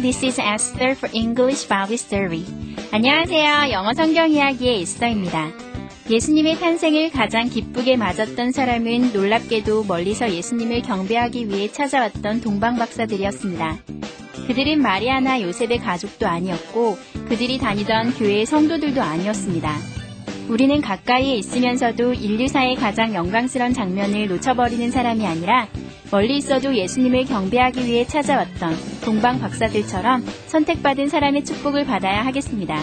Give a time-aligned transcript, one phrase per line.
[0.00, 2.44] This is Esther for English Bible Story.
[2.92, 3.72] 안녕하세요.
[3.72, 5.50] 영어 성경 이야기의 에스더입니다.
[6.08, 13.78] 예수님의 탄생을 가장 기쁘게 맞았던 사람은 놀랍게도 멀리서 예수님을 경배하기 위해 찾아왔던 동방 박사들이었습니다.
[14.46, 16.96] 그들은 마리아나 요셉의 가족도 아니었고
[17.28, 19.76] 그들이 다니던 교회의 성도들도 아니었습니다.
[20.48, 25.68] 우리는 가까이에 있으면서도 인류사의 가장 영광스러운 장면을 놓쳐버리는 사람이 아니라
[26.10, 32.80] 멀리 있어도 예수님을 경배하기 위해 찾아왔던 동방 박사들처럼 선택받은 사람의 축복을 받아야 하겠습니다.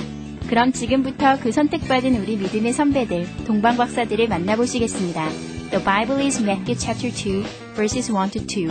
[0.47, 5.27] 그럼 지금부터 그 선택받은 우리 믿음의 선배들, 동방 박사들을 만나보시겠습니다.
[5.71, 7.43] The Bible is Matthew chapter 2,
[7.75, 8.69] verses 1 to 2.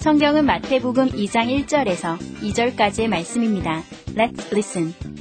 [0.00, 3.82] 성경은 마태복음 2장 1절에서 2절까지의 말씀입니다.
[4.16, 5.13] Let's listen.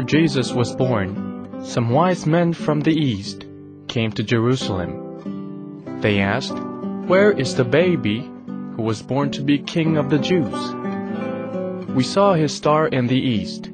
[0.00, 3.44] Jesus was born, some wise men from the east
[3.88, 6.00] came to Jerusalem.
[6.00, 6.56] They asked,
[7.06, 8.24] Where is the baby
[8.74, 10.56] who was born to be king of the Jews?
[11.94, 13.70] We saw his star in the east.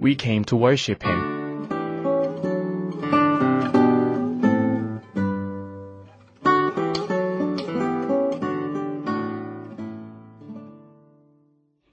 [0.00, 1.20] We came to worship him.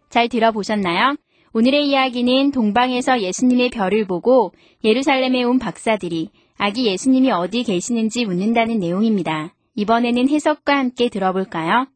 [0.09, 1.15] 잘 들어보셨나요?
[1.56, 4.52] 오늘의 이야기는 동방에서 예수님의 별을 보고
[4.82, 9.54] 예루살렘에 온 박사들이 아기 예수님이 어디 계시는지 묻는다는 내용입니다.
[9.76, 11.86] 이번에는 해석과 함께 들어볼까요?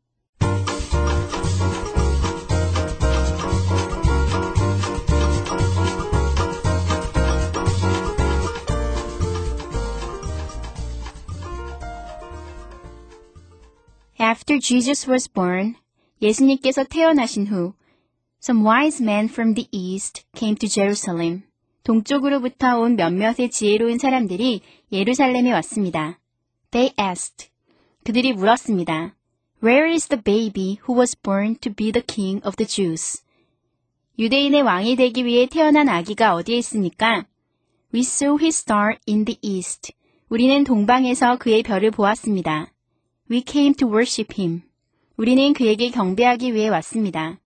[14.20, 15.75] After Jesus was born,
[16.22, 17.72] 예수님께서 태어나신 후
[18.41, 21.43] Some wise men from the east came to Jerusalem.
[21.82, 24.60] 동쪽으로부터 온 몇몇의 지혜로운 사람들이
[24.93, 26.21] 예루살렘에 왔습니다.
[26.71, 27.50] They asked.
[28.04, 29.16] 그들이 물었습니다.
[29.62, 33.22] Where is the baby who was born to be the king of the Jews?
[34.19, 37.26] 유대인의 왕이 되기 위해 태어난 아기가 어디에 있습니까?
[37.93, 39.93] We saw his star in the east.
[40.28, 42.72] 우리는 동방에서 그의 별을 보았습니다.
[43.31, 44.62] We came to worship him.
[45.16, 47.41] 우리는 그에게 경배하기 위해 왔습니다.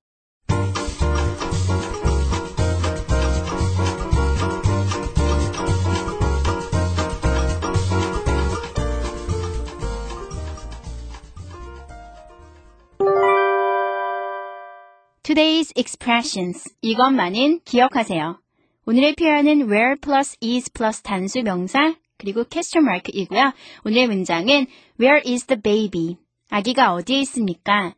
[15.32, 16.74] Today's expressions.
[16.82, 18.38] 이것만은 기억하세요.
[18.84, 23.54] 오늘의 표현은 where plus is plus 단수 명사 그리고 question mark이고요.
[23.86, 24.66] 오늘의 문장은
[25.00, 26.18] where is the baby?
[26.50, 27.94] 아기가 어디에 있습니까?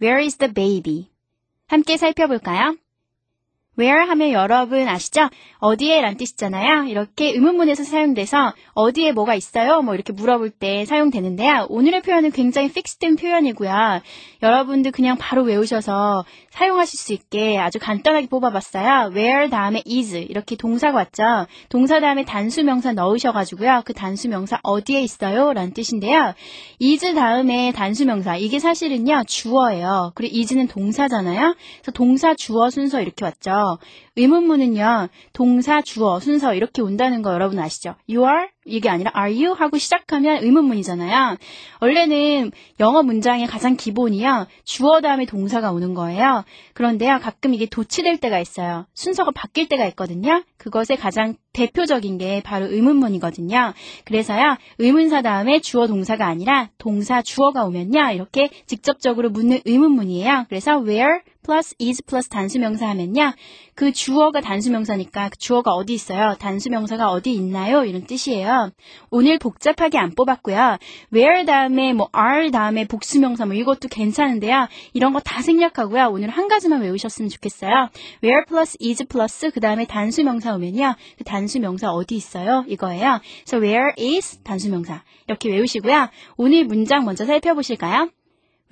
[0.00, 1.10] Where is the baby?
[1.66, 2.78] 함께 살펴볼까요?
[3.78, 5.28] Where 하면 여러분 아시죠?
[5.58, 6.84] 어디에 란 뜻이잖아요.
[6.84, 9.82] 이렇게 의문문에서 사용돼서 어디에 뭐가 있어요?
[9.82, 11.66] 뭐 이렇게 물어볼 때 사용되는데요.
[11.68, 14.00] 오늘의 표현은 굉장히 픽스된 표현이고요.
[14.42, 19.10] 여러분들 그냥 바로 외우셔서 사용하실 수 있게 아주 간단하게 뽑아봤어요.
[19.14, 21.46] where 다음에 is 이렇게 동사가 왔죠.
[21.68, 23.82] 동사 다음에 단수 명사 넣으셔가지고요.
[23.84, 25.52] 그 단수 명사 어디에 있어요?
[25.52, 26.34] 라는 뜻인데요.
[26.82, 30.12] is 다음에 단수 명사 이게 사실은요 주어예요.
[30.14, 31.54] 그리고 is는 동사잖아요.
[31.82, 33.67] 그래서 동사 주어 순서 이렇게 왔죠.
[34.16, 37.94] 의문문은요, 동사, 주어, 순서 이렇게 온다는 거 여러분 아시죠?
[38.08, 38.48] You are?
[38.68, 39.54] 이게 아니라 are you?
[39.58, 41.36] 하고 시작하면 의문문이잖아요.
[41.80, 46.44] 원래는 영어 문장의 가장 기본이요, 주어 다음에 동사가 오는 거예요.
[46.74, 48.86] 그런데요, 가끔 이게 도치될 때가 있어요.
[48.94, 50.42] 순서가 바뀔 때가 있거든요.
[50.58, 53.72] 그것의 가장 대표적인 게 바로 의문문이거든요.
[54.04, 60.46] 그래서요, 의문사 다음에 주어 동사가 아니라 동사 주어가 오면요, 이렇게 직접적으로 묻는 의문문이에요.
[60.48, 63.32] 그래서 where plus is plus 단수명사 하면요.
[63.74, 66.34] 그 주어가 단수명사니까 그 주어가 어디 있어요?
[66.38, 67.84] 단수명사가 어디 있나요?
[67.84, 68.57] 이런 뜻이에요.
[69.10, 70.78] 오늘 복잡하게 안 뽑았고요.
[71.12, 74.68] where 다음에 뭐 are 다음에 복수명사 뭐 이것도 괜찮은데요.
[74.94, 76.08] 이런 거 다 생략하고요.
[76.10, 77.90] 오늘 한 가지만 외우셨으면 좋겠어요.
[78.24, 80.94] where plus is plus 그 다음에 단수명사 오면요.
[81.18, 82.64] 그 단수명사 어디 있어요?
[82.66, 83.20] 이거예요.
[83.44, 86.08] 그래서 where is 단수명사 이렇게 외우시고요.
[86.36, 88.10] 오늘 문장 먼저 살펴보실까요?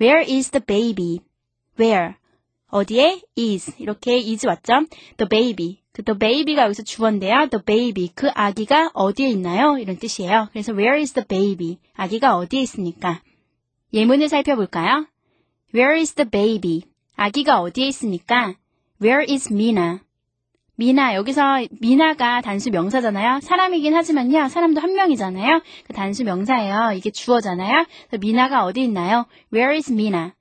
[0.01, 1.19] Where is the baby?
[1.79, 2.15] Where?
[2.69, 3.21] 어디에?
[3.37, 3.73] is.
[3.79, 4.87] 이렇게 is 왔죠?
[5.17, 5.79] The baby.
[5.97, 7.47] 그 the baby가 여기서 주어인데요.
[7.49, 9.79] the baby 그 아기가 어디에 있나요?
[9.79, 10.47] 이런 뜻이에요.
[10.51, 11.79] 그래서 where is the baby?
[11.95, 13.23] 아기가 어디에 있습니까?
[13.91, 15.07] 예문을 살펴볼까요?
[15.73, 16.83] Where is the baby?
[17.15, 18.53] 아기가 어디에 있습니까?
[19.01, 19.97] Where is Mina?
[20.75, 23.39] 미나 여기서 미나가 단수 명사잖아요.
[23.41, 24.49] 사람이긴 하지만요.
[24.49, 25.63] 사람도 한 명이잖아요.
[25.87, 26.91] 그 단수 명사예요.
[26.95, 27.85] 이게 주어잖아요.
[28.19, 29.25] 미나가 어디 있나요?
[29.51, 30.33] Where is Mina?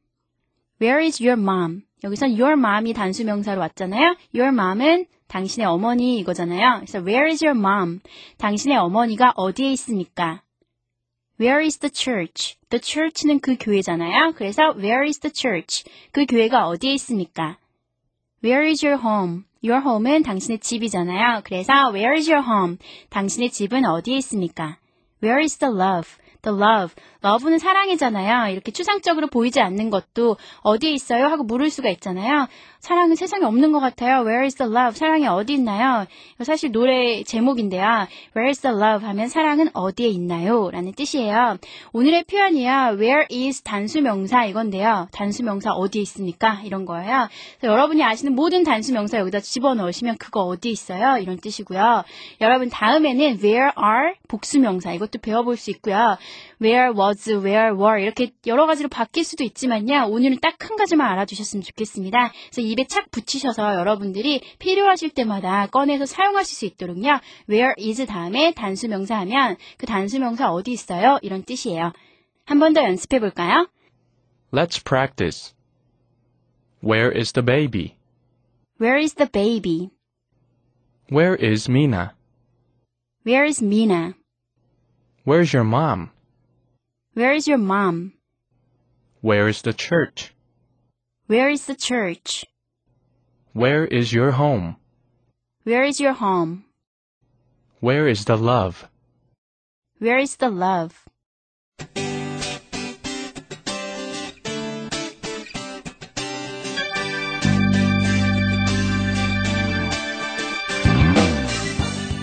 [0.82, 1.80] Where is your mom?
[2.04, 4.16] 여기선 your mom이 단수 명사로 왔잖아요.
[4.34, 6.76] Your mom은 당신의 어머니 이거잖아요.
[6.80, 8.00] 그래서 where is your mom?
[8.38, 10.42] 당신의 어머니가 어디에 있습니까?
[11.38, 12.56] Where is the church?
[12.70, 14.32] The church는 그 교회잖아요.
[14.36, 15.84] 그래서 where is the church?
[16.12, 17.58] 그 교회가 어디에 있습니까?
[18.42, 19.44] Where is your home?
[19.62, 21.42] Your home은 당신의 집이잖아요.
[21.44, 22.78] 그래서 where is your home?
[23.10, 24.78] 당신의 집은 어디에 있습니까?
[25.22, 26.08] Where is the love?
[26.46, 26.94] The love.
[27.24, 28.52] love는 사랑이잖아요.
[28.52, 31.26] 이렇게 추상적으로 보이지 않는 것도 어디에 있어요?
[31.26, 32.46] 하고 물을 수가 있잖아요.
[32.78, 34.20] 사랑은 세상에 없는 것 같아요.
[34.20, 34.96] Where is the love?
[34.96, 36.06] 사랑이 어디 있나요?
[36.44, 38.06] 사실 노래 제목인데요.
[38.36, 39.04] Where is the love?
[39.08, 40.70] 하면 사랑은 어디에 있나요?
[40.70, 41.58] 라는 뜻이에요.
[41.92, 42.96] 오늘의 표현이요.
[43.00, 45.08] Where is 단수명사 이건데요.
[45.10, 46.60] 단수명사 어디에 있습니까?
[46.64, 47.28] 이런 거예요.
[47.64, 51.18] 여러분이 아시는 모든 단수명사 여기다 집어넣으시면 그거 어디 있어요?
[51.18, 52.04] 이런 뜻이고요.
[52.40, 56.16] 여러분 다음에는 where are 복수명사 이것도 배워볼 수 있고요.
[56.60, 60.06] Where was, where were 이렇게 여러 가지로 바뀔 수도 있지만요.
[60.10, 62.32] 오늘은 딱 한 가지만 알아주셨으면 좋겠습니다.
[62.50, 67.20] 그래서 입에 착 붙이셔서 여러분들이 필요하실 때마다 꺼내서 사용하실 수 있도록요.
[67.48, 71.18] where is 다음에 단수명사 하면 그 단수명사 어디 있어요?
[71.22, 71.92] 이런 뜻이에요.
[72.46, 73.68] 한 번 더 연습해 볼까요?
[74.52, 75.54] Let's practice.
[76.82, 77.96] Where is the baby?
[78.80, 79.90] Where is the baby?
[81.10, 82.14] Where is Mina?
[83.24, 84.14] Where is Mina?
[85.24, 86.10] Where's your mom?
[87.15, 88.13] Where is your mom?
[89.21, 90.33] Where is the church?
[91.27, 92.45] Where is the church?
[93.53, 94.77] Where is your home?
[95.63, 96.65] Where is your home?
[97.79, 98.87] Where is the love?
[99.99, 100.95] Where is the love?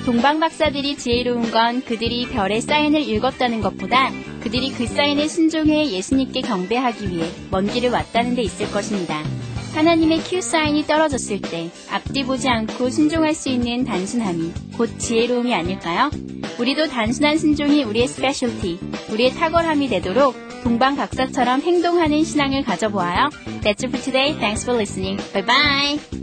[0.05, 4.10] 동방 박사들이 지혜로운 건 그들이 별의 사인을 읽었다는 것보다
[4.44, 9.24] 그들이 그 사인에 순종해 예수님께 경배하기 위해 먼 길을 왔다는 데 있을 것입니다.
[9.74, 16.12] 하나님의 큐 사인이 떨어졌을 때 앞뒤 보지 않고 순종할 수 있는 단순함이 곧 지혜로움이 아닐까요?
[16.60, 18.80] 우리도 단순한 순종이 우리의 specialty,
[19.12, 23.30] 우리의 탁월함이 되도록 동방 박사처럼 행동하는 신앙을 가져보아요.
[23.63, 24.34] That's it for today.
[24.34, 25.22] Thanks for listening.
[25.34, 26.22] Bye bye.